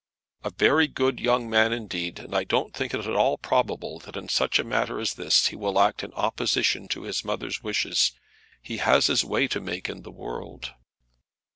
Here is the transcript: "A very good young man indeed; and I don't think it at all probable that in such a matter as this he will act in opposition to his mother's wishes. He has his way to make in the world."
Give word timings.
"A 0.43 0.49
very 0.49 0.87
good 0.87 1.19
young 1.19 1.47
man 1.47 1.71
indeed; 1.71 2.17
and 2.17 2.33
I 2.35 2.43
don't 2.43 2.73
think 2.73 2.95
it 2.95 3.05
at 3.05 3.15
all 3.15 3.37
probable 3.37 3.99
that 3.99 4.17
in 4.17 4.29
such 4.29 4.57
a 4.57 4.63
matter 4.63 4.97
as 4.99 5.13
this 5.13 5.45
he 5.49 5.55
will 5.55 5.79
act 5.79 6.03
in 6.03 6.11
opposition 6.13 6.87
to 6.87 7.03
his 7.03 7.23
mother's 7.23 7.61
wishes. 7.61 8.11
He 8.63 8.77
has 8.77 9.05
his 9.05 9.23
way 9.23 9.47
to 9.49 9.61
make 9.61 9.89
in 9.89 10.01
the 10.01 10.09
world." 10.09 10.73